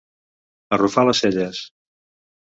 [0.77, 1.61] Arrufar les celles.